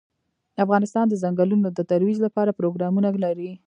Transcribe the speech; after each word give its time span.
افغانستان 0.63 1.05
د 1.09 1.13
ځنګلونه 1.23 1.67
د 1.71 1.79
ترویج 1.91 2.17
لپاره 2.25 2.55
پروګرامونه 2.59 3.09
لري. 3.25 3.51